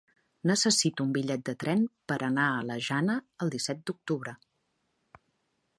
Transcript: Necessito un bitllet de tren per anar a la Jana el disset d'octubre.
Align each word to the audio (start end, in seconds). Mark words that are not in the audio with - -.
Necessito 0.51 1.05
un 1.07 1.11
bitllet 1.17 1.43
de 1.49 1.55
tren 1.63 1.83
per 2.11 2.17
anar 2.29 2.47
a 2.55 2.65
la 2.71 2.79
Jana 2.87 3.19
el 3.47 3.53
disset 3.57 3.87
d'octubre. 3.91 4.35